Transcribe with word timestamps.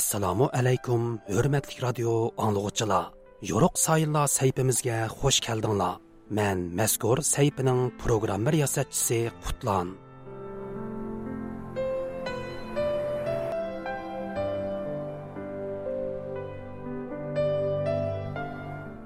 assalomu 0.00 0.46
alaykum 0.58 1.02
hurmatli 1.34 1.76
radio 1.86 2.12
anglag'uchilar 2.44 3.04
yo'ruq 3.50 3.74
sayillar 3.86 4.26
saytimizga 4.38 4.98
xush 5.18 5.40
keldinglar. 5.46 5.94
Man 6.38 6.58
mazkur 6.78 7.18
saytining 7.34 7.80
programma 8.02 8.52
yasatchisi 8.62 9.18
qutlan. 9.44 9.88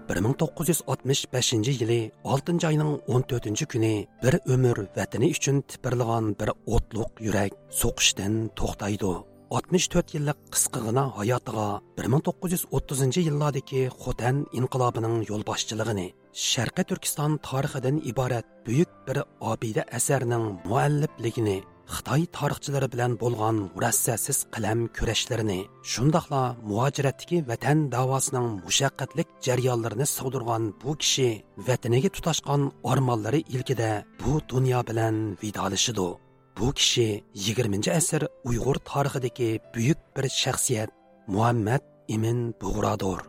bir 0.08 0.18
ming 0.24 0.34
to'qqiz 0.40 0.66
yuz 0.72 0.80
oltmish 0.92 1.22
beshinchi 1.34 1.72
yili 1.80 2.00
oltinchi 2.32 2.66
oyning 2.70 2.92
o'n 3.12 3.22
to'rtinchi 3.30 3.64
kuni 3.72 3.94
bir 4.22 4.34
umr 4.54 4.78
vatani 4.96 5.28
uchun 5.36 5.56
tipirlagan 5.70 6.24
bir 6.40 6.50
o'tliq 6.74 7.10
yurak 7.26 7.52
so'qishdan 7.80 8.34
to'xtaydi. 8.58 9.14
64 9.54 10.14
yillik 10.14 10.38
qisqigina 10.54 11.02
hayotiga 11.18 11.66
1930 11.98 13.20
yillardagi 13.26 13.82
Xotan 14.02 14.40
inqilobining 14.58 15.14
yo'lboshchiligini, 15.28 16.06
Sharqi 16.48 16.84
Turkiston 16.90 17.36
tarixidan 17.48 18.00
iborat 18.10 18.46
buyuk 18.66 18.90
bir 19.06 19.20
obida 19.52 19.82
asarning 19.98 20.44
muallifligini 20.70 21.56
xitoy 21.94 22.22
tarixchilari 22.38 22.88
bilan 22.94 23.12
bo'lgan 23.22 23.56
murassasiz 23.74 24.38
qalam 24.54 24.80
kurashlarini 24.96 25.60
shundoqla 25.92 26.42
muhojiratdagi 26.70 27.38
vatan 27.50 27.78
davosining 27.96 28.48
mushaqqatlik 28.66 29.28
jarayonlarini 29.46 30.06
sug'dirgan 30.16 30.62
bu 30.82 30.90
kishi 31.02 31.28
vataniga 31.68 32.10
tutashgan 32.16 32.62
ormonlari 32.92 33.40
ilkida 33.54 33.90
bu 34.20 34.32
dunyo 34.52 34.80
bilan 34.90 35.16
vidolashidi 35.42 36.08
bu 36.57 36.67
kishi 36.79 37.07
20 37.33 37.91
asr 37.99 38.21
uyg'ur 38.49 38.77
tarixidagi 38.91 39.49
buyuk 39.73 39.99
bir 40.15 40.25
shaxsiyat 40.41 40.89
muhammad 41.33 41.83
imin 42.15 42.39
bug'rodir 42.61 43.19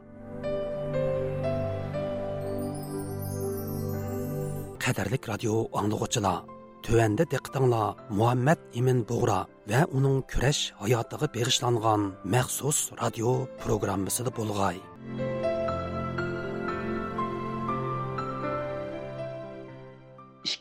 qadrlik 4.85 5.23
radio 5.33 5.55
anglag'uchilar 5.81 6.39
Төвәндә 6.81 7.27
диqqәтеңләр 7.29 7.99
Muhammad 8.17 8.61
Имин 8.81 9.03
Бугра 9.09 9.43
ва 9.69 9.81
уның 9.93 10.23
көрәш 10.33 10.61
хаятыга 10.81 11.29
бегышланган 11.35 12.07
махсус 12.25 12.79
радио 13.01 13.35
программасында 13.61 14.33
булгай. 14.39 14.81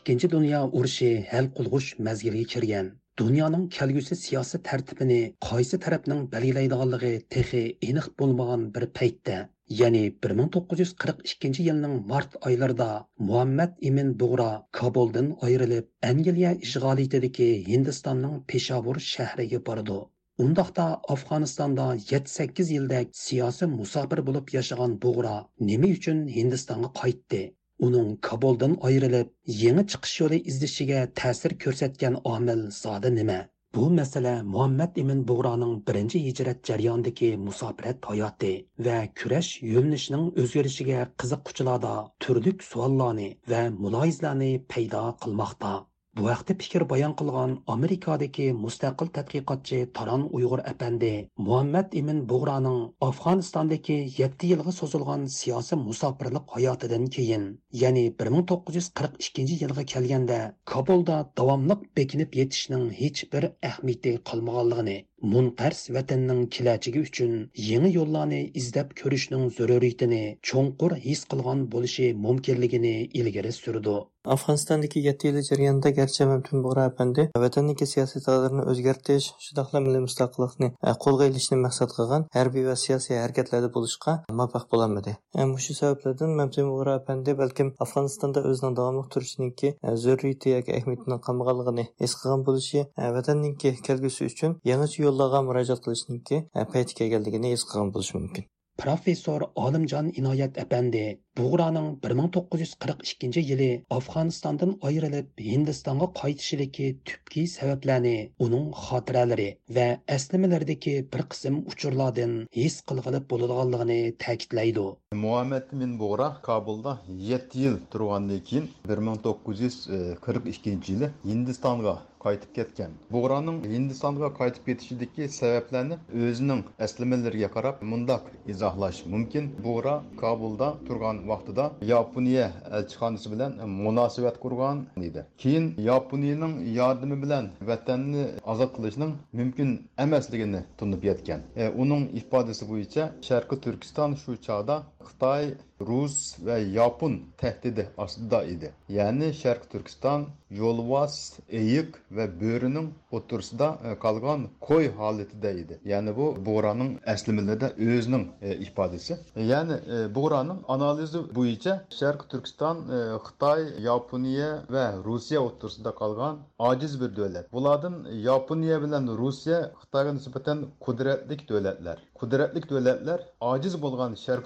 Ikkinchi 0.05 0.27
dunyo 0.31 0.57
urushi 0.79 1.07
hal 1.27 1.47
qilg'ush 1.59 1.85
mazgiliga 2.07 2.49
kirgan. 2.49 2.89
Dunyoning 3.21 3.63
kelgusi 3.75 4.17
siyosiy 4.23 4.59
tartibini 4.67 5.17
qaysi 5.45 5.79
tarafning 5.85 6.19
belgilaydiganligi 6.33 7.09
texi 7.35 7.61
aniq 7.87 8.09
bo'lmagan 8.21 8.67
bir 8.75 8.85
paytda 8.99 9.37
ya'ni 9.79 10.03
1942 10.27 11.65
yilning 11.69 11.95
mart 12.13 12.37
oylarida 12.51 12.89
muhammad 13.31 13.81
imin 13.91 14.13
bug'ro 14.21 14.47
kobuldan 14.81 15.33
ayrilib 15.49 15.89
angliya 16.11 16.53
ishg'oliyatidagi 16.69 17.49
hindistonning 17.71 18.37
peshavur 18.53 19.03
shahriga 19.09 19.63
bordi 19.71 19.99
undoqda 20.47 20.89
afg'onistonda 21.17 21.91
7-8 22.13 22.73
yildak 22.77 23.19
siyosiy 23.25 23.73
musofir 23.75 24.25
bo'lib 24.31 24.57
yashagan 24.59 24.97
bug'ro 25.09 25.37
nima 25.73 25.95
uchun 25.99 26.25
hindistonga 26.39 26.97
qaytdi 27.03 27.45
uning 27.87 28.09
kabuldan 28.27 28.73
ayrilib 28.89 29.31
yangi 29.63 29.83
chiqish 29.93 30.15
yo'li 30.21 30.39
izlashiga 30.51 30.99
ta'sir 31.21 31.55
ko'rsatgan 31.65 32.15
omil 32.35 32.61
zodi 32.83 33.11
nima? 33.19 33.39
Bu 33.75 33.85
masala 33.95 34.33
muhammad 34.53 34.99
ibn 35.01 35.23
bug'roning 35.29 35.73
birinchi 35.87 36.19
hijrat 36.25 36.59
jarayonidagi 36.69 37.31
musofirat 37.47 38.05
hayoti 38.11 38.51
va 38.85 38.99
kurash 39.21 39.49
yo'linishining 39.71 40.29
o'zgarishiga 40.43 41.01
qiziqquchilarda 41.23 41.91
turli 42.25 42.53
savollarni 42.69 43.27
va 43.53 43.61
muloyizlarni 43.83 44.51
paydo 44.75 45.03
qilmoqda. 45.25 45.73
Bu 46.17 46.23
vaqtda 46.25 46.53
fikr 46.59 46.83
bayon 46.91 47.13
qilgan 47.19 47.53
amerikadagi 47.73 48.45
mustaqil 48.65 49.09
tadqiqotchi 49.15 49.79
taron 49.97 50.21
uyg'ur 50.37 50.61
apandi 50.71 51.09
muhammad 51.47 51.97
Emin 52.01 52.21
bug'roning 52.29 52.77
afg'onistondagi 53.07 53.97
7 54.19 54.51
yilga 54.51 54.73
so'zilgan 54.77 55.25
siyosiy 55.37 55.79
musofirlik 55.87 56.55
hayotidan 56.55 57.09
keyin 57.15 57.43
ya'ni 57.81 58.05
bir 58.21 58.31
ming 58.35 58.45
to'qqiz 58.51 58.79
yuz 58.79 58.87
qirq 58.99 59.19
ikkinchi 59.25 59.59
yilga 59.63 59.83
kelganda 59.93 60.39
kabulda 60.73 61.17
davomliq 61.41 61.83
bekinib 62.01 62.39
yetishning 62.41 62.85
hech 63.01 63.25
bir 63.35 63.49
ahamiyati 63.71 64.15
qolmaganligini 64.31 64.97
munqars 65.33 65.81
vatanning 65.97 66.41
kelajagi 66.55 67.03
uchun 67.07 67.35
yangi 67.67 67.91
yo'llarni 67.97 68.41
izlab 68.63 68.91
ko'rishning 69.01 69.45
zaruriyatini 69.59 70.23
cho'nqur 70.51 70.97
his 71.07 71.23
qilgan 71.35 71.63
bo'lishi 71.77 72.11
mumkinligini 72.27 72.95
ilgari 73.21 73.55
surdi. 73.61 73.95
Afg'onistondagi 74.33 75.01
yetti 75.05 75.27
yil 75.27 75.35
jarayonida 75.47 75.89
garchi 75.97 76.25
mamtun 76.29 76.63
bug'ra 76.65 76.85
apandi 76.89 77.25
vatanniki 77.41 77.85
siyosiy 77.91 78.23
taqdirini 78.27 78.63
o'zgartirish 78.71 79.27
shundoqla 79.45 79.81
milliy 79.85 80.01
mustaqillikni 80.05 80.69
e, 80.71 80.93
qo'lga 81.03 81.27
ilishni 81.31 81.59
maqsad 81.65 81.93
qilgan 81.97 82.25
harbiy 82.37 82.65
va 82.69 82.75
siyosiy 82.83 83.19
harakatlarda 83.21 83.69
bo'lishga 83.75 84.15
muvaffaq 84.39 84.65
bo'lolmadi 84.71 85.13
e, 85.41 85.45
shu 85.65 85.75
sabablardan 85.81 86.33
mamtun 86.39 86.71
bug'ra 86.71 86.95
apandi 87.01 87.37
balkim 87.41 87.69
afg'onistonda 87.85 88.43
o'zining 88.51 88.73
davomli 88.79 89.05
turishiniki 89.15 89.71
e, 89.75 89.95
zaruriyati 90.05 90.55
yoki 90.55 90.75
ahamiyatini 90.79 91.19
qolmaganligini 91.27 91.85
his 92.05 92.17
qilgan 92.21 92.47
bo'lishi 92.49 92.85
vatanniki 93.19 93.75
kelgusi 93.89 94.31
uchun 94.31 94.57
yangi 94.71 94.89
yo'llarga 95.07 95.45
murojaat 95.47 95.85
qilishniki 95.85 96.43
payti 96.73 96.99
kelganligini 96.99 97.55
his 97.55 97.63
qilgan 97.69 97.95
bo'lishi 97.95 98.19
mumkin. 98.19 98.51
Professor 98.83 99.41
olimjon 99.65 100.07
inoyat 100.19 100.57
apandi 100.63 101.03
bug'roning 101.39 101.85
bir 102.03 102.13
ming 102.19 102.31
to'qqiz 102.35 102.63
yuz 102.63 102.73
qirq 102.85 103.03
ikkinchi 103.09 103.43
yili 103.49 103.67
afg'onistondan 103.97 104.73
ayrilib 104.89 105.43
hindistonga 105.45 106.07
qaytishidagi 106.17 106.87
tubki 107.09 107.43
sabablarni 107.53 108.15
uning 108.45 108.65
xotiralari 108.85 109.47
va 109.77 109.85
aslimalardagi 110.15 110.95
bir 111.13 111.23
qism 111.35 111.61
uchurlardan 111.73 112.33
his 112.59 112.75
qilg'ilib 112.91 113.29
bo'ladiganligini 113.31 114.01
ta'kidlaydi. 114.25 114.85
Muhammad 115.25 115.71
min 115.83 115.93
bug'ra 116.01 116.27
kabulda 116.49 116.97
yetti 117.29 117.63
yil 117.65 117.77
turgandan 117.95 118.43
keyin 118.49 118.67
bir 118.89 118.99
ming 119.07 119.23
to'qqiz 119.29 119.63
yuz 119.67 119.79
qirq 120.27 120.51
ikkinchi 120.53 120.97
yili 120.97 121.09
hindistonga 121.29 121.95
qaytib 122.25 122.51
ketgan. 122.57 122.91
Bug'roning 123.15 123.59
hindistonga 123.73 124.29
qaytib 124.39 124.63
ketishidagi 124.69 125.29
sabablarni 125.39 125.97
o'zining 126.27 126.61
aslimalariga 126.85 127.49
qarab 127.55 127.83
mundoq 127.91 128.23
izohlash 128.53 128.99
mumkin. 129.13 129.51
Bug'ro 129.65 129.95
kabulda 130.21 130.69
turgan 130.87 131.17
vaqtida 131.31 131.65
yaponiya 131.93 132.47
elchixonasi 132.77 133.31
bilan 133.33 133.51
munosabat 133.85 134.39
qurgan 134.43 134.85
edi. 135.09 135.25
Keyin 135.43 135.65
yaponiyaning 135.89 136.55
yordami 136.79 137.17
bilan 137.23 137.45
vatanni 137.71 138.25
ozod 138.53 138.71
qilishning 138.77 139.13
mumkin 139.39 139.69
emasligini 140.05 140.61
tunib 140.79 141.03
yetgan. 141.09 141.41
E, 141.61 141.69
uning 141.83 142.03
ifodasi 142.21 142.63
bo'yicha 142.71 143.03
sharqiy 143.27 143.59
turkiston 143.65 144.19
shu 144.21 144.37
chog'da 144.47 144.75
xitoy 145.09 145.53
rus 145.81 146.35
va 146.45 146.57
yapon 146.57 147.19
tahdidi 147.37 147.87
ostida 147.97 148.43
edi. 148.43 148.71
Ya'ni 148.89 149.33
sharq 149.33 149.63
turkiston 149.71 150.27
yo'lvos 150.59 151.15
eyiq 151.49 151.97
va 152.17 152.25
bo'rining 152.41 152.87
o'tirsida 153.17 153.67
e, 153.83 153.95
qolgan 154.05 154.47
qo'y 154.67 154.87
holatida 154.99 155.51
edi. 155.61 155.79
Ya'ni 155.91 156.15
bu 156.19 156.27
bo'raning 156.47 156.91
aslimalarida 157.13 157.69
o'zining 157.87 158.25
e, 158.41 158.55
ifodasi. 158.65 159.17
Ya'ni 159.51 159.77
e, 159.95 159.97
bo'raning 160.17 160.59
analizi 160.75 161.19
bo'yicha 161.37 161.73
sharq 161.99 162.23
turkiston 162.31 162.77
e, 162.97 163.01
xitoy 163.27 163.61
yaponiya 163.89 164.51
va 164.75 164.85
rossiya 165.07 165.41
o'tirsida 165.47 165.91
qolgan 166.01 166.39
ojiz 166.69 167.01
bir 167.01 167.11
davlat. 167.19 167.51
Bulardan 167.57 167.95
yaponiya 168.29 168.81
bilan 168.85 169.11
rossiya 169.21 169.59
xitoyga 169.81 170.11
nisbatan 170.19 170.65
qudratli 170.85 171.35
davlatlar. 171.49 171.97
Qudratli 172.19 172.61
davlatlar 172.69 173.19
ojiz 173.51 173.75
bo'lgan 173.85 174.11
sharq 174.25 174.45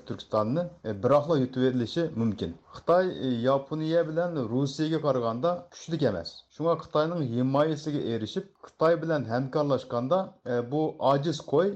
turkistonni 0.49 0.69
e, 0.85 1.03
biroqla 1.03 1.37
yutib 1.37 1.61
berilishi 1.61 2.09
mumkin. 2.15 2.55
Xitoy 2.75 3.05
e, 3.25 3.27
yaponiya 3.41 4.07
bilan 4.09 4.35
rossiyaga 4.49 4.99
qaraganda 5.01 5.67
kuchli 5.71 6.05
emas. 6.05 6.29
Shunga 6.55 6.75
xitoyning 6.83 7.21
himoyasiga 7.35 8.01
erishib 8.13 8.45
xitoy 8.65 9.01
bilan 9.01 9.23
hamkorlashganda 9.33 10.19
e, 10.45 10.71
bu 10.71 10.81
ojiz 11.11 11.39
qo'y 11.51 11.69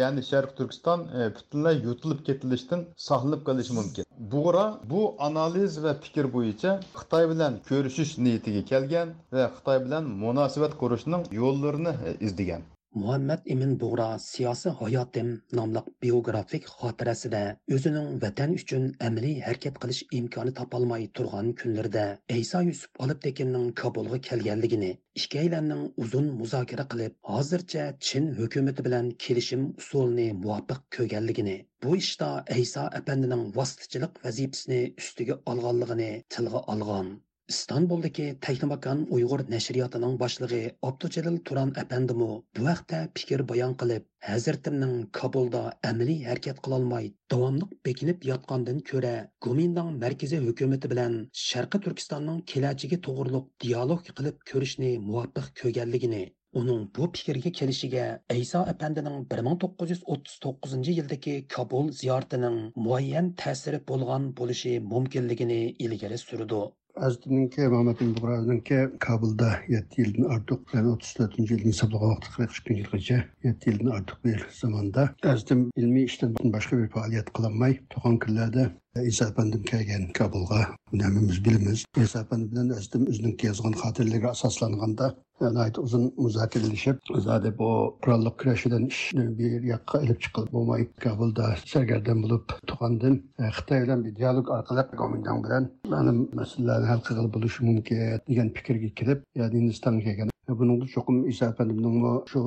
ya'ni 0.00 0.22
sharq 0.30 0.50
turkiston 0.58 1.00
butunlay 1.36 1.76
yutilib 1.86 2.20
ketilishdan 2.28 2.80
saqlanib 3.08 3.42
qolishi 3.48 3.72
mumkin. 3.78 4.04
Bug'ra 4.32 4.66
bu 4.92 5.02
analiz 5.28 5.82
va 5.84 5.92
fikr 6.04 6.26
bo'yicha 6.36 6.70
xitoy 7.00 7.24
bilan 7.32 7.60
ko'rishish 7.68 8.12
niyatiga 8.24 8.62
kelgan 8.72 9.08
va 9.34 9.44
xitoy 9.56 9.78
bilan 9.84 10.04
munosabat 10.24 10.72
qurishning 10.82 11.22
yo'llarini 11.40 11.92
izlagan 12.28 12.62
muhammad 13.02 13.40
emin 13.54 13.72
bug'ra 13.82 14.08
siyosiy 14.24 14.72
hayotim 14.80 15.30
nomli 15.58 15.82
biografik 16.04 16.68
xotirasida 16.74 17.42
o'zining 17.76 18.08
vatan 18.24 18.54
uchun 18.60 18.84
amaliy 19.08 19.34
harakat 19.46 19.80
qilish 19.82 20.02
imkoni 20.20 20.54
topolmay 20.60 21.04
turgan 21.20 21.50
kunlarda 21.62 22.04
ayso 22.36 22.62
yusuf 22.68 23.02
olibtekinning 23.06 23.66
kabulga 23.82 24.20
kelganligini 24.28 24.92
ikkalanning 25.22 25.84
uzun 26.06 26.26
muzokara 26.40 26.86
qilib 26.94 27.14
hozircha 27.32 27.84
chin 28.08 28.32
hukumati 28.40 28.86
bilan 28.88 29.12
kelishim 29.26 29.68
usulini 29.82 30.28
muvofiq 30.42 30.80
ko'rganligini 30.98 31.56
bu 31.84 31.96
ishda 32.02 32.30
ayso 32.56 32.88
apandining 33.00 33.44
vositachilik 33.56 34.18
vazifasini 34.24 34.82
ustiga 35.04 35.40
olganligini 35.54 36.10
tilga 36.36 36.66
olgan. 36.74 37.16
Istanbuldagi 37.52 38.24
texnomakan 38.44 39.02
uyg'ur 39.16 39.42
nashriyotining 39.50 40.14
boshlig'i 40.20 40.60
abdujalil 40.88 41.34
Turan 41.48 41.68
apandimu 41.82 42.26
bu 42.58 42.62
vaqtda 42.68 43.02
fikr 43.18 43.42
bayon 43.50 43.74
qilib 43.82 44.06
hazratimning 44.28 44.94
kabulda 45.18 45.60
amaliy 45.90 46.24
harakat 46.28 46.58
qilolmay 46.64 47.04
davomli 47.34 47.68
bekinib 47.88 48.24
yotgandan 48.30 48.80
ko'ra 48.88 49.12
gumindang 49.46 49.92
markaziy 50.00 50.40
hukumati 50.46 50.90
bilan 50.92 51.14
sharqi 51.42 51.80
turkistonning 51.84 52.40
kelajagi 52.52 52.98
to'g'riliq 53.08 53.46
dialog 53.66 54.02
qilib 54.08 54.40
ko'rishni 54.50 54.90
muvaffaq 55.10 55.52
ko'rganligini 55.60 56.22
uning 56.62 56.80
bu 56.98 57.08
fikrga 57.18 57.52
kelishiga 57.60 58.08
ayso 58.36 58.64
apandining 58.72 59.20
1939 59.36 60.90
yildagi 60.98 61.36
kabul 61.56 61.94
ziyoratining 62.00 62.58
muayyan 62.88 63.30
ta'siri 63.44 63.80
bo'lgan 63.92 64.28
bo'lishi 64.42 64.74
mumkinligini 64.94 65.60
ilgari 65.88 66.20
surdi. 66.24 66.64
Azdinki 66.96 67.60
Muhammed 67.60 68.00
bin 68.00 68.16
Buğra'nınki 68.16 68.88
Kabul'da 68.98 69.58
7 69.68 69.86
yildan 69.96 70.30
ortiq, 70.30 70.58
yani 70.72 70.88
34. 70.88 71.50
yılın 71.50 71.70
sablığa 71.70 72.08
vakti 72.08 72.28
42 72.36 72.74
yılgacha 72.74 73.24
7 73.44 73.70
yildan 73.70 73.86
ortiq 73.86 74.14
bir 74.24 74.46
zamanda 74.50 75.14
Azdim 75.22 75.70
ilmi 75.76 76.02
işten 76.02 76.34
başka 76.44 76.78
bir 76.78 76.88
faaliyet 76.88 77.32
kılanmay 77.32 77.80
toğan 77.90 78.18
kunlarda 78.18 78.70
İsa 79.04 79.28
Efendim 79.28 79.62
kelgan 79.62 80.12
Kabulga 80.12 80.68
namimiz 80.92 81.44
bilimiz. 81.44 81.84
İsa 81.96 82.20
Efendim 82.20 82.50
bilan 82.52 82.68
Azdim 82.68 83.08
o'zining 83.08 83.44
yozgan 83.44 83.72
xotiralariga 83.72 84.28
asoslanganda 84.28 85.14
nihoyat 85.40 85.78
uzun 85.78 86.14
muzokaralashib 86.16 86.96
zade 87.18 87.58
bu 87.58 87.98
qurolliq 88.02 88.36
kurashidan 88.40 88.86
ishni 88.86 89.24
e, 89.24 89.38
bir 89.38 89.62
yoqqa 89.72 90.00
ilib 90.04 90.20
chiqib 90.24 90.46
bo'lmay 90.52 90.86
kabulda 91.04 91.48
sargardon 91.72 92.22
bo'lib 92.24 92.54
tug'andim 92.70 93.18
e, 93.38 93.50
xitoy 93.56 93.82
bilan 93.82 94.04
bir 94.04 94.16
dialog 94.20 94.48
orqali 94.56 94.84
gomindan 95.02 95.44
bilan 95.44 95.68
mana 95.94 96.12
masalalarni 96.40 96.86
hal 96.92 97.04
qilib 97.08 97.28
bo'lishi 97.34 97.68
mumkin 97.68 98.24
degan 98.30 98.48
fikrga 98.56 98.90
kelib 99.02 99.20
hindistonga 99.58 100.02
kelgan 100.08 100.35
E, 100.50 100.54
buningda 100.58 100.86
cho'qim 100.94 101.16
iso 101.30 101.46
efendimning 101.52 102.02
shu 102.32 102.40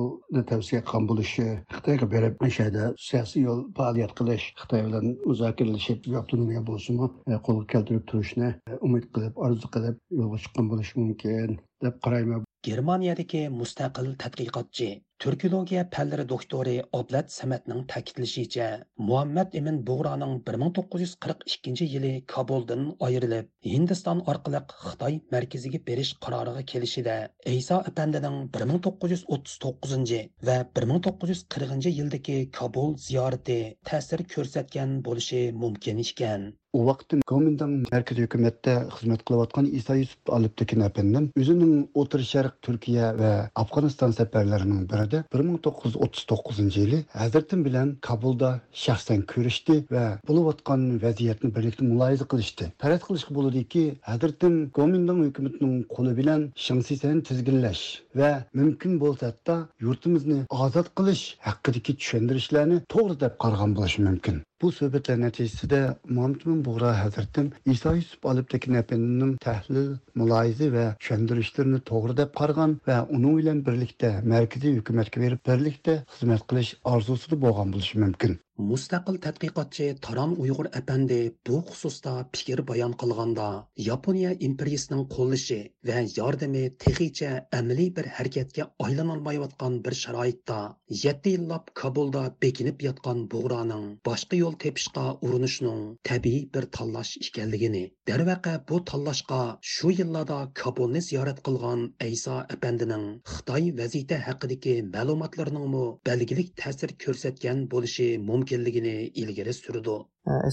tavsiya 0.50 0.80
qilgan 0.90 1.08
bo'lishi 1.10 1.46
xitoyga 1.74 2.06
berib 2.14 2.44
o'shada 2.46 2.86
siyosiy 3.06 3.44
yo'l 3.46 3.60
faoliyat 3.78 4.14
qilish 4.20 4.46
xitoy 4.60 4.84
bilan 4.86 5.10
muzokaralashib 5.30 6.08
avtonomiya 6.20 6.62
bo'lsinmi 6.70 7.10
e, 7.10 7.40
qo'lga 7.48 7.66
keltirib 7.74 8.06
turishni 8.12 8.48
umid 8.88 9.04
e, 9.08 9.12
qilib 9.18 9.42
orzu 9.48 9.72
qilib 9.76 10.00
yo'lga 10.20 10.40
chiqqan 10.46 10.72
bo'lishi 10.72 11.02
mumkin 11.02 11.58
deb 11.86 12.00
qarayman 12.08 12.48
germaniyadagi 12.70 13.42
mustaqil 13.60 14.10
tadqiqotchi 14.24 14.90
turkologiya 15.22 15.82
fanlari 15.94 16.24
doktori 16.28 16.74
oblat 16.98 17.32
samatning 17.32 17.80
ta'kidlashicha 17.92 18.68
muhammad 19.08 19.56
ibn 19.60 19.80
bug'roning 19.88 20.32
1942 20.46 21.88
yili 21.94 22.12
kabuldan 22.34 22.86
ayrilib 23.08 23.50
hindiston 23.72 24.22
orqali 24.34 24.62
xitoy 24.84 25.18
markaziga 25.34 25.80
berish 25.90 26.12
qaroriga 26.26 26.62
kelishida 26.72 27.16
iso 27.56 27.82
apandining 27.90 28.38
1939 28.56 30.22
va 30.50 30.56
1940 30.80 31.92
yildagi 31.98 32.38
kabul 32.60 32.96
ziyorati 33.08 33.58
ta'sir 33.92 34.24
ko'rsatgan 34.34 34.96
bo'lishi 35.10 35.44
mumkin 35.66 36.02
ekan. 36.06 36.50
U 36.78 36.80
vaqtda 36.86 37.16
Komindang 37.30 37.72
markaziy 37.90 38.24
hukumatda 38.28 38.74
xizmat 38.96 39.22
qilayotgan 39.28 39.68
Isa 39.78 39.96
Yusuf 40.00 40.30
Aliptekin 40.36 40.84
apandim 40.86 41.24
o'zining 41.42 41.72
O'tir 42.02 42.22
Sharq 42.28 42.60
Turkiya 42.66 43.08
va 43.20 43.30
Afg'oniston 43.62 44.14
safarlarining 44.18 44.84
birida 45.10 45.24
1939 45.32 46.76
yili 46.76 47.04
Hazratim 47.12 47.64
bilan 47.64 47.96
Kabulda 48.00 48.50
shaxsan 48.72 49.22
ko'rishdi 49.32 49.76
va 49.94 50.04
bo'layotgan 50.28 50.82
vaziyatni 51.04 51.50
birlikda 51.56 51.84
muloyiza 51.84 52.24
qilishdi. 52.32 52.64
Faraz 52.82 53.00
qilishga 53.08 53.34
bo'ladiki, 53.38 53.82
Hazratim 54.10 54.54
gomindon 54.78 55.24
hukumatining 55.26 55.76
qo'li 55.94 56.12
bilan 56.20 56.46
shinsisani 56.66 57.22
tizginlash 57.30 57.84
va 58.20 58.30
mumkin 58.60 59.00
bo'lsa 59.04 59.32
hatto 59.32 59.56
yurtimizni 59.86 60.38
ozod 60.66 60.94
qilish 61.00 61.24
haqidagi 61.48 61.98
tushuntirishlarni 62.00 62.78
to'g'ri 62.94 63.20
deb 63.24 63.34
qaragan 63.46 63.76
bo'lishi 63.80 64.06
mumkin. 64.08 64.44
Bu 64.62 64.68
söhbətlər 64.76 65.16
nəticəsində 65.20 65.76
Muhammed 66.16 66.42
bin 66.46 66.58
Buğra 66.64 66.90
həzrətim 66.98 67.46
İsa 67.74 67.94
Yusuf 67.96 68.26
Alıbdəki 68.32 68.72
nəfənin 68.74 69.30
təhlil, 69.44 69.86
mülahizə 70.20 70.68
və 70.74 70.82
şəndürüşlərini 71.06 71.80
doğru 71.90 72.16
deyə 72.18 72.28
qarğan 72.40 72.74
və 72.90 72.98
onun 73.06 73.40
ilə 73.40 73.54
birlikdə 73.70 74.10
mərkəzi 74.34 74.74
hökumətə 74.76 75.24
verib 75.24 75.40
birlikdə 75.48 75.94
xidmət 76.18 76.44
qilish 76.52 76.74
arzusunu 76.92 77.40
boğan 77.46 77.72
buluşu 77.72 78.04
mümkün. 78.04 78.36
Mustaqil 78.68 79.16
tadqiqotchi 79.24 79.86
taron 80.06 80.32
uyg'ur 80.42 80.66
apandi 80.80 81.18
bu 81.48 81.56
xususda 81.68 82.12
fikr 82.36 82.60
bayon 82.70 82.92
qilganda 83.02 83.46
yaponiya 83.88 84.32
imperiyasining 84.48 85.04
qo'llashi 85.14 85.58
va 85.88 85.98
yordami 86.18 86.64
texicha 86.84 87.30
amaliy 87.58 87.88
bir 87.98 88.06
harakatga 88.16 88.66
aylanolmayotgan 88.86 89.78
bir 89.84 89.94
sharoitda 90.02 90.58
yetti 91.04 91.34
yillab 91.36 91.72
kabulda 91.82 92.22
bekinib 92.44 92.84
yotgan 92.88 93.22
bug'roning 93.34 93.86
boshqa 94.08 94.40
yo'l 94.42 94.58
tepishga 94.64 95.06
urinishning 95.28 95.80
tabiiy 96.10 96.42
bir 96.54 96.64
tanlash 96.78 97.12
ekanligini 97.28 97.84
darvaqa 98.12 98.54
bu 98.68 98.82
tanlashga 98.92 99.40
shu 99.74 99.94
yillarda 100.00 100.38
kabulni 100.62 101.04
ziyorat 101.08 101.42
qilgan 101.48 101.86
ayso 102.08 102.36
apandining 102.56 103.06
xitoy 103.32 103.64
vaziyati 103.80 104.20
haqidagi 104.28 104.76
ma'lumotlarning 104.94 105.76
belgilik 106.10 106.48
ta'sir 106.62 106.90
ko'rsatgan 107.04 107.58
bo'lishi 107.72 108.08
mumkin 108.30 108.49
mumkinligini 108.50 109.10
ilgari 109.22 109.52
surdi 109.52 109.90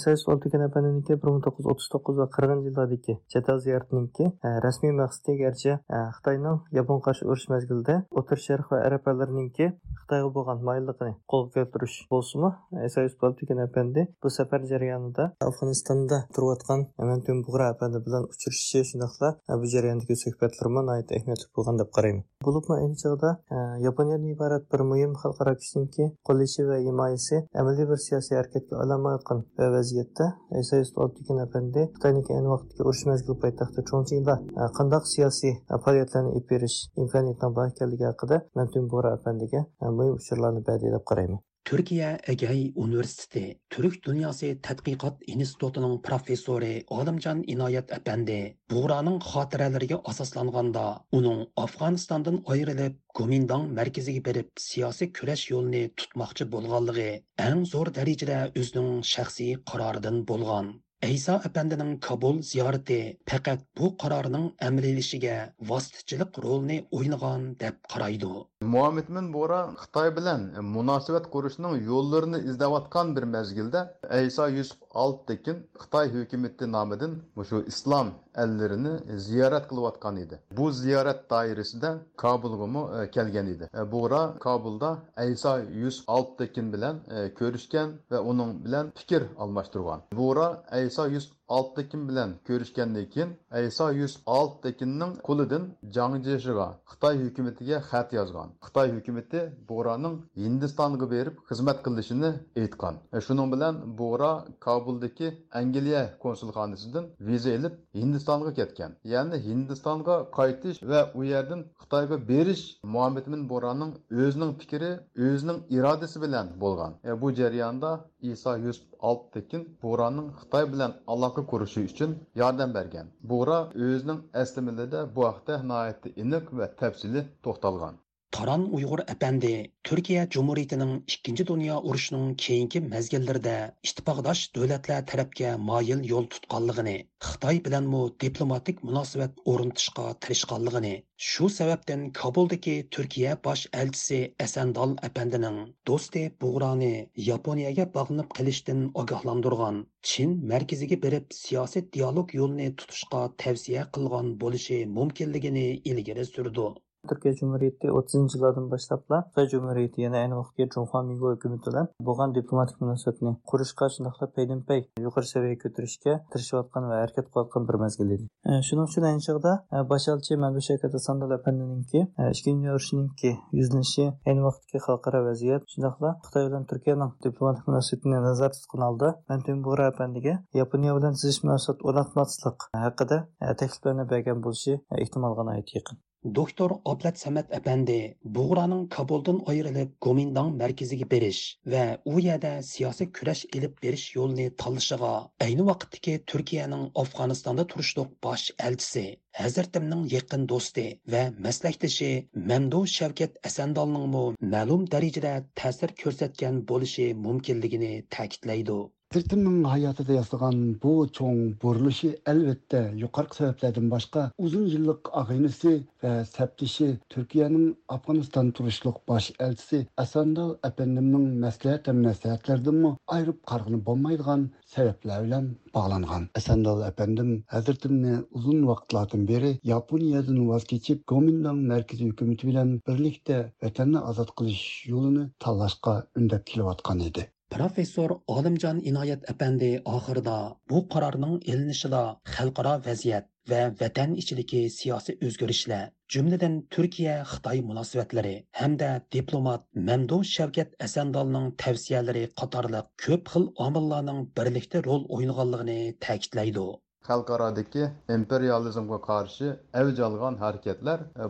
SIS 0.01 0.27
Oltikan 0.31 0.61
apanninki 0.61 1.13
1939 1.13 2.17
va 2.17 2.27
40 2.35 2.63
yillardagi 2.67 3.13
chet 3.31 3.49
el 3.51 3.59
ziyaratiniki 3.65 4.25
э, 4.47 4.49
rasmiy 4.65 4.93
maqsadi 4.99 5.35
garchi 5.41 5.71
э, 5.75 5.99
Xitoyning 6.15 6.61
Yapon 6.77 7.01
qarshi 7.05 7.27
urush 7.27 7.47
mezgilida 7.51 7.95
O'tir 8.19 8.39
Sharq 8.45 8.71
va 8.71 8.79
Arab 8.87 9.09
ellarininki 9.11 9.67
Xitoyga 9.99 10.29
bo'lgan 10.37 10.63
moyilligini 10.67 11.13
qo'lga 11.31 11.51
keltirish 11.55 11.97
bo'lsimi 12.13 12.49
SIS 12.93 13.17
Oltikan 13.27 13.59
apandi 13.65 14.07
bu 14.23 14.31
safar 14.37 14.61
jarayonida 14.71 15.25
Afg'onistonda 15.49 16.21
turayotgan 16.35 16.87
Amantum 17.03 17.43
Bug'ra 17.47 17.67
apandi 17.73 18.01
bilan 18.07 18.23
uchrashishi 18.31 18.85
shundoqla 18.91 19.33
e, 19.51 19.59
bu 19.61 19.71
jarayondagi 19.75 20.15
suhbatlarga 20.23 20.85
nihoyat 20.87 21.13
ahamiyatli 21.17 21.47
bo'lgan 21.57 21.83
deb 21.83 21.89
qarayman. 21.97 22.23
Bo'libmi 22.47 22.73
ayni 22.79 22.97
chog'da 23.03 23.29
e, 23.55 23.57
Yaponiyadan 23.87 24.31
iborat 24.33 24.63
bir 24.71 24.81
muhim 24.91 25.11
xalqaro 25.21 25.53
kuchninki 25.61 26.09
qo'llashi 26.27 26.67
va 26.71 26.77
himoyasi 26.87 27.43
amaliy 27.61 27.86
bir 27.91 27.99
siyosiy 28.05 28.37
harakatga 28.37 28.79
aylanmayotgan 28.83 29.39
va 29.59 29.67
vaziyatda 29.75 30.27
Isaias 30.61 30.91
Oltikin 31.03 31.41
apandi 31.45 31.85
Xitoyniki 31.95 32.35
ayni 32.37 32.53
vaqtdagi 32.53 32.85
urush 32.85 33.03
mezgili 33.11 33.39
poytaxti 33.43 33.85
chonsinda 33.91 34.37
e, 34.61 34.69
qandaq 34.77 35.09
siyosiy 35.13 35.53
faoliyatlarni 35.85 36.37
ip 36.41 36.49
berish 36.53 36.77
imkoniyatining 37.03 37.57
bor 37.59 37.73
ekanligi 37.73 38.09
haqida 38.11 38.41
Mantum 38.61 38.89
Bora 38.95 39.13
apandiga 39.19 39.61
e, 39.83 39.93
muhim 39.99 40.17
uchurlarni 40.21 40.65
badi 40.71 40.95
deb 40.97 41.05
qarayman. 41.13 41.46
Türkiye 41.67 42.17
Egey 42.27 42.73
Üniversitesi 42.77 43.59
Türk 43.69 44.05
Dünyası 44.05 44.45
Tədqiqat 44.45 45.25
İnstitutunun 45.27 45.97
professori 46.01 46.85
Olimcan 46.87 47.41
İnayət 47.43 47.91
Əpəndi 47.97 48.37
Buğranın 48.71 49.17
xatirələrə 49.25 49.99
əsaslanğanda 50.13 50.85
onun 51.19 51.43
Afganistandan 51.65 52.39
ayrılıb 52.55 52.95
Gomindang 53.19 53.67
mərkəziga 53.81 54.23
berib 54.29 54.55
siyasi 54.69 55.11
kurash 55.19 55.45
yo'lini 55.51 55.83
tutmoqchi 55.99 56.47
bo'lganligi 56.55 57.09
eng 57.49 57.67
zo'r 57.75 57.91
darajada 57.99 58.41
o'zining 58.63 59.03
shaxsiy 59.13 59.59
qaroridan 59.73 60.23
bo'lgan 60.31 60.71
Әйса 61.05 61.33
әпәндінің 61.45 61.89
Кабул 62.05 62.39
зияраты 62.51 62.95
пәкәт 63.31 63.59
bu 63.79 63.89
qarorning 64.03 64.47
әмілелішіге 64.67 65.33
vositachilik 65.71 66.39
rolini 66.45 66.77
o'ynagan 66.99 67.43
deb 67.59 67.77
qaraydi. 67.93 68.31
Muhammed 68.75 69.11
bin 69.17 69.27
Bora 69.35 69.59
Xitoy 69.83 70.09
bilan 70.15 70.47
munosabat 70.77 71.29
qurishning 71.35 71.77
yo'llarini 71.91 72.39
izlayotgan 72.49 73.13
bir 73.19 73.29
mezgilda 73.35 73.83
Aysa 74.21 74.47
Yusuf 74.55 74.79
Alttekin 75.03 75.59
Xitoy 75.83 76.09
hukumati 76.15 76.71
nomidan 76.77 77.13
shu 77.51 77.61
islom 77.73 78.11
ellerini 78.37 79.19
ziyorat 79.19 79.67
kılıvatkan 79.67 80.17
edi. 80.17 80.39
Bu 80.57 80.71
ziyorat 80.71 81.29
doirasida 81.29 81.97
Kabulga 82.17 83.03
e, 83.03 83.11
kelgan 83.11 83.47
edi. 83.47 83.69
E, 83.77 83.91
Bora 83.91 84.33
Kabulda 84.39 84.97
Aysa 85.17 85.59
Yusuf 85.59 86.05
Alttekin 86.07 86.73
bilan 86.73 86.97
e, 87.11 87.33
ko'rishgan 87.33 87.91
va 88.11 88.19
uning 88.21 88.65
bilan 88.65 88.91
fikr 88.95 89.23
Bu 89.37 90.01
Bora 90.17 90.63
İsa 90.85 91.07
Yusuf 91.07 91.36
Alttekin 91.49 92.09
bilan 92.09 92.29
ko'rishgandan 92.47 93.05
keyin 93.09 93.29
Aysa 93.51 93.91
Yusuf 93.91 94.21
Alttekinning 94.25 95.13
qo'lidan 95.27 95.63
Jang 95.95 96.15
Jeshiga 96.25 96.67
Xitoy 96.91 97.15
hukumatiga 97.25 97.77
xat 97.89 98.13
yozgan. 98.13 98.49
Xitoy 98.65 98.87
hukumati 98.95 99.39
Bo'raning 99.69 100.15
Hindistonga 100.43 101.11
berib 101.11 101.35
xizmat 101.49 101.79
qilishini 101.85 102.31
aytgan. 102.61 102.95
E, 103.13 103.21
shuning 103.25 103.47
bilan 103.53 103.75
Bo'ra 103.99 104.31
Kabuldagi 104.65 105.27
Angliya 105.59 106.03
konsulxonasidan 106.23 107.05
viza 107.27 107.49
olib 107.57 107.73
Hindistonga 107.99 108.51
ketgan. 108.59 108.91
Ya'ni 109.13 109.37
Hindistonga 109.47 110.15
qaytish 110.37 110.77
va 110.89 111.01
u 111.19 111.23
yerdan 111.23 111.61
Xitoyga 111.81 112.17
berish 112.31 112.63
Muhammad 112.83 113.25
bin 113.33 113.49
Bo'raning 113.51 113.91
o'zining 114.21 114.51
fikri, 114.61 114.91
o'zining 115.25 115.59
irodasi 115.77 116.17
bilan 116.25 116.47
bo'lgan. 116.63 116.91
E, 117.09 117.21
bu 117.21 117.27
jarayonda 117.39 117.91
Isa 118.21 118.57
Yusuf 118.57 118.87
Alttekin 119.09 119.63
Bo'raning 119.83 120.29
Xitoy 120.39 120.65
bilan 120.73 120.93
aloqa 121.15 121.41
qurishi 121.51 121.83
uchun 121.89 122.15
yordam 122.41 122.73
bergan. 122.77 123.11
Bo'ra 123.31 123.59
o'zining 123.87 124.23
aslimalarida 124.43 125.03
bu 125.15 125.25
haqda 125.27 125.59
nihoyatda 125.71 126.09
aniq 126.23 126.49
va 126.59 126.67
tafsili 126.81 127.23
to'xtalgan. 127.47 127.99
Taran 128.35 128.63
Uyg'ur 128.77 129.01
әпәнди 129.11 129.49
Turkiya 129.87 130.23
Cumhuriyetining 130.35 130.89
2 131.13 131.45
Dunyo 131.49 131.75
urushining 131.89 132.33
keyingi 132.45 132.81
mezgillarida 132.93 133.53
ittifoqdosh 133.89 134.41
davlatlar 134.57 135.05
tarafga 135.11 135.53
moyil 135.69 136.01
yo'l 136.09 136.27
tutganligini, 136.33 136.95
Xitoy 137.27 137.61
bilanmi 137.67 138.01
diplomatik 138.23 138.81
munosabat 138.89 139.39
o'rnatishga 139.53 140.05
tirishganligini, 140.25 140.91
shu 141.29 141.49
sababdan 141.57 142.03
Kobuldagi 142.19 142.75
Turkiya 142.97 143.37
bosh 143.47 143.63
elchisi 143.83 144.19
Asandol 144.47 144.97
әпәндинең 145.09 145.61
do'sti 145.91 146.25
Bug'roni 146.45 146.93
Yaponiyaga 147.29 147.85
bog'lanib 147.95 148.33
qilishdan 148.39 148.81
ogohlantirgan, 149.03 149.85
Chin 150.11 150.35
markaziga 150.51 150.99
berib 151.07 151.31
siyosiy 151.39 151.87
dialog 151.95 152.35
yo'lini 152.41 152.67
tutishga 152.83 153.23
tavsiya 153.45 153.87
qilgan 153.97 154.35
bo'lishi 154.43 154.81
mumkinligini 154.99 155.65
ilgari 155.93 156.27
surdi. 156.33 156.67
Türkiye 157.09 157.33
Cumhuriyeti 157.35 157.91
30 157.91 158.35
yıllardan 158.35 158.71
başlapla 158.71 159.17
Xitoy 159.27 159.47
Cumhuriyeti 159.47 160.01
yana 160.01 160.17
ayni 160.17 160.35
vaqtga 160.35 160.63
Junxo 160.73 161.03
Mingo 161.03 161.31
hukumati 161.33 161.69
bilan 161.69 161.87
bo'lgan 162.07 162.35
diplomatik 162.35 162.81
munosabatni 162.81 163.31
qurishga 163.49 163.89
shundoqla 163.95 164.25
paydin-pay 164.35 164.81
yuqori 165.05 165.27
seviyaga 165.33 165.59
ko'tarishga 165.63 166.13
tirishayotgan 166.31 166.83
va 166.89 166.95
harakat 167.03 167.25
qilayotgan 167.31 167.67
bir 167.69 167.77
mezgil 167.83 168.11
edi. 168.15 168.25
E, 168.49 168.51
shuning 168.67 168.85
uchun 168.89 169.07
ayni 169.09 169.21
chog'da 169.27 169.53
e, 169.75 169.77
bosh 169.91 170.07
elchi 170.13 170.39
Manbu 170.43 170.61
Asandal 170.99 171.31
apandininki 171.37 171.99
e, 172.21 172.23
ikkinchi 172.31 172.55
dunyo 172.57 172.71
urushininki 172.77 173.31
yuzlanishi 173.59 174.05
ayni 174.27 174.41
vaqtdagi 174.47 174.83
xalqaro 174.87 175.19
vaziyat 175.29 175.63
shundoqla 175.73 176.09
Xitoy 176.25 176.47
bilan 176.49 176.63
Turkiyaning 176.71 177.13
diplomatik 177.27 177.67
munosabatini 177.69 178.17
nazarda 178.27 178.57
tutgan 178.63 178.87
holda 178.87 179.09
Mantin 179.29 179.63
Bug'ra 179.65 179.87
apandiga 179.91 180.33
Yaponiya 180.61 180.97
bilan 180.97 181.13
tuzish 181.19 181.39
munosabat 181.45 181.87
o'rnatmaslik 181.89 182.69
haqida 182.85 183.17
takliflarni 183.63 184.09
bergan 184.13 184.43
bo'lishi 184.45 184.79
ehtimolga 185.03 185.47
yaqin. 185.77 186.06
Doktor 186.25 186.71
Ablat 186.85 187.19
Samat 187.19 187.51
apandi 187.55 188.17
Buğraның 188.35 188.87
Kabuldan 188.93 189.41
ayrilib 189.51 189.91
Gomindang 190.01 190.55
markaziga 190.61 191.05
berish 191.11 191.41
va 191.73 191.83
u 192.13 192.19
yerda 192.25 192.53
siyosiy 192.69 193.09
kurash 193.19 193.43
ilib 193.59 193.75
berish 193.83 194.05
yo'lini 194.15 194.47
tanlashiga 194.63 195.11
ayni 195.47 195.67
vaqtdagi 195.69 196.15
Turkiyaning 196.33 196.89
Afg'onistonda 197.03 197.67
turishliq 197.73 198.09
bosh 198.27 198.47
elchisi 198.69 199.05
Hazratimning 199.43 200.03
yaqin 200.15 200.49
do'sti 200.53 200.87
va 201.15 201.23
maslakdoshi 201.47 202.11
Mamdu 202.51 202.83
Shavkat 202.97 203.39
Asandolning 203.51 204.11
ma'lum 204.55 204.91
darajada 204.97 205.33
ta'sir 205.61 205.97
ko'rsatgan 206.03 206.61
bo'lishi 206.73 207.09
mumkinligini 207.27 207.93
ta'kidlaydi. 208.17 208.79
Türkmen'in 209.09 209.63
hayatida 209.63 210.13
yasagan 210.13 210.81
bu 210.83 211.07
çoğun 211.13 211.57
buruluşu 211.61 212.15
elbette 212.25 212.93
yukarı 212.95 213.27
sebeplerden 213.33 213.91
başka 213.91 214.31
uzun 214.37 214.65
yıllık 214.65 215.09
ağinisi 215.11 215.87
ve 216.03 216.25
septişi 216.25 216.99
Türkiye'nin 217.09 217.77
Afganistan 217.87 218.51
turuşluk 218.51 219.07
baş 219.07 219.31
elçisi 219.39 219.87
Esendal 220.01 220.55
Efendim'in 220.63 221.21
mesleğet 221.21 221.87
hem 221.87 222.03
nasihatlerden 222.03 222.73
mi 222.73 222.97
ayrıp 223.07 223.45
kargını 223.45 223.85
bulmaydıgan 223.85 224.51
sebepler 224.65 225.23
bilen 225.23 225.55
bağlangan. 225.73 226.29
Esendal 226.35 226.87
Efendim 226.87 227.43
Hazretimni 227.47 228.17
uzun 228.31 228.67
vaktlardan 228.67 229.27
beri 229.27 229.59
Yaponiyadan 229.63 230.49
vazgeçip 230.49 231.07
Gomindan 231.07 231.57
merkezi 231.57 232.05
hükümeti 232.05 232.47
bilen 232.47 232.81
birlikte 232.87 233.53
vatanını 233.63 234.05
azat 234.05 234.35
kılış 234.35 234.87
yolunu 234.87 235.29
tallaşka 235.39 236.07
ündep 236.15 236.47
kilovatkan 236.47 236.99
idi. 236.99 237.31
Professor 237.55 238.09
Olimjon 238.27 238.79
Inoyat 238.89 239.21
apandi 239.31 239.67
oxirida 239.97 240.37
bu 240.71 240.79
qarorning 240.93 241.35
ilinishida 241.51 242.01
xalqaro 242.35 242.73
vaziyat 242.87 243.29
va 243.51 243.59
vatan 243.81 244.15
ichidagi 244.21 244.61
siyosiy 244.77 245.15
o'zgarishlar, 245.27 245.85
jumladan 246.15 246.57
Turkiya 246.75 247.13
Xitoy 247.33 247.61
munosabatlari 247.69 248.33
hamda 248.61 248.89
diplomat 249.17 249.63
Mamdu 249.89 250.19
Shavkat 250.33 250.75
Asandolning 250.87 251.47
tavsiyalari 251.63 252.25
qatorliq 252.41 252.91
ko'p 253.05 253.31
xil 253.35 253.47
omillarning 253.67 254.19
birlikda 254.41 254.83
rol 254.89 255.07
o'ynaganligini 255.19 255.79
ta'kidlaydi. 256.07 256.67
Xalqarodagi 257.09 257.83
imperializmga 258.17 258.99
qarshi 259.09 259.47
avj 259.81 259.99
olgan 260.07 260.35
harakatlar 260.43 260.99
e, 261.21 261.23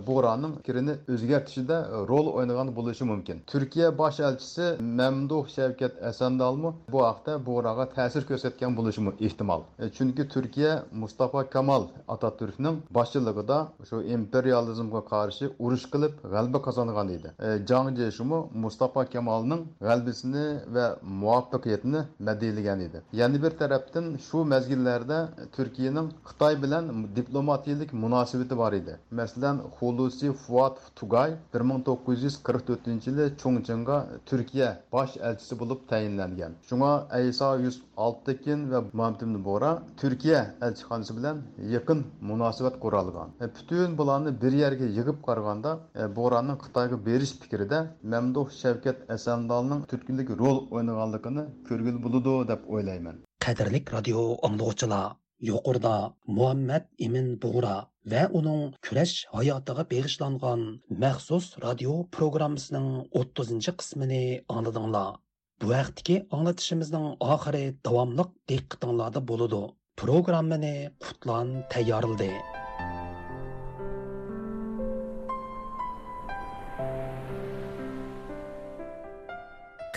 fikrini 0.57 0.93
o'zgartishida 1.13 1.77
e, 1.81 1.97
rol 2.11 2.27
o'ynagan 2.37 2.69
bo'lishi 2.77 3.03
mumkin. 3.11 3.37
Turkiya 3.51 3.97
bosh 3.97 4.19
elchisi 4.19 4.65
mamduh 4.99 5.43
shavkat 5.55 5.93
asandalmi 6.09 6.69
bu 6.93 6.99
haqda 7.07 7.33
bo'roga 7.49 7.85
ta'sir 7.97 8.23
ko'rsatgan 8.29 8.71
bo'lishi 8.79 9.01
ehtimol. 9.27 9.61
E, 9.79 9.85
chunki 9.97 10.23
turkiya 10.33 10.73
mustafa 10.91 11.41
kamal 11.55 11.83
ataturkning 12.15 12.77
boshchiligida 12.97 13.57
shu 13.89 13.97
imperializmga 14.15 15.01
qarshi 15.13 15.45
urush 15.65 15.85
qilib 15.93 16.13
g'alaba 16.33 16.59
qozongan 16.67 17.09
edi. 17.17 17.29
E, 17.47 17.49
Jang 17.69 17.89
jeshumu 18.01 18.39
mustafa 18.63 19.01
kamalning 19.13 19.61
g'albisini 19.87 20.45
va 20.75 20.85
muvaffaqiyatini 21.21 22.01
madiylagan 22.27 22.79
edi. 22.87 22.97
Yana 23.21 23.37
bir 23.43 23.51
tarafdan 23.61 24.05
shu 24.27 24.37
mazgillarda 24.53 25.19
Türkiye'nin 25.67 26.11
Xitoy 26.25 26.61
bilan 26.63 27.15
diplomatiyelik 27.15 27.93
munosabati 27.93 28.57
bor 28.57 28.73
edi. 28.73 28.99
Masalan, 29.11 29.57
Hulusi 29.79 30.33
Fuat 30.33 30.77
Tugay 30.95 31.33
1944-yili 31.53 33.37
Chongqingga 33.41 34.07
Turkiya 34.25 34.69
bosh 34.91 35.17
elchisi 35.17 35.59
bo'lib 35.59 35.79
tayinlangan. 35.89 36.51
Şuna 36.69 37.07
Eysa 37.13 37.55
Yusuf 37.55 37.83
ve 37.97 38.71
va 38.71 38.83
Muhammad 38.93 39.45
Bora 39.45 39.83
Turkiya 39.97 40.55
elchixonasi 40.61 41.17
bilan 41.17 41.37
yaqin 41.69 42.07
munosabat 42.21 42.79
kuralgan. 42.79 43.29
E, 43.41 43.45
Bütün 43.55 43.97
bularni 43.97 44.41
bir 44.41 44.51
yerga 44.51 44.85
yig'ib 44.85 45.19
qaraganda, 45.27 45.79
e, 45.95 46.15
Boraning 46.15 46.59
Xitoyga 46.61 47.05
berish 47.05 47.33
fikrida 47.39 47.87
Mamduh 48.03 48.49
Shavkat 48.51 49.09
Esendal'ın 49.09 49.81
turkilik 49.81 50.29
rol 50.29 50.57
o'ynaganligini 50.71 51.43
ko'rgil 51.69 52.03
buludu 52.03 52.47
deb 52.47 52.59
o'ylayman. 52.67 53.15
Qadrlik 53.45 53.93
radio 53.93 54.37
anglovchilar 54.47 55.26
yuqorida 55.49 55.95
muhammad 56.37 56.83
imin 57.05 57.27
bug'ra 57.43 57.75
va 58.11 58.23
uning 58.39 58.61
kurash 58.85 59.15
hayotiga 59.37 59.83
beg'ishlangan 59.93 60.61
maxsus 61.03 61.45
radio 61.65 61.93
programmasining 62.17 62.89
30 63.23 63.73
qismini 63.79 64.23
angladinglar. 64.55 65.09
Bu 65.59 65.65
vaqtdagi 65.73 66.15
anglatishimizning 66.35 67.07
oxiri 67.33 67.65
davomliq 67.87 68.29
diqqatinglarda 68.51 69.21
bo'ladi 69.31 69.61
programmani 70.01 70.75
qutlan 71.03 71.47
tayyorildi 71.73 72.31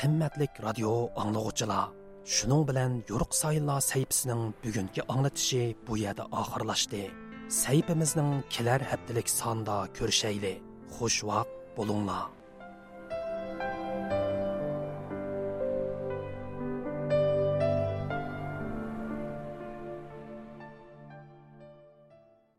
qimmatlik 0.01 0.53
radio 0.67 0.93
anglovchilar 1.23 2.00
Шуның 2.29 2.67
белән 2.69 2.99
Юрық 3.09 3.33
Сайла 3.33 3.79
сәйпісінің 3.81 4.51
бүгінгі 4.65 5.07
аңлатышы 5.09 5.63
bu 5.87 5.97
yerda 6.01 6.27
oxirlashdi. 6.43 7.07
Сәйпіміздің 7.61 8.43
келер 8.53 8.85
həftəlik 8.91 9.33
sonda 9.33 9.87
ko'rishayli 9.97 10.59
Xush 10.99 11.25
vaqt 11.25 11.57
bo'linglar 11.79 12.40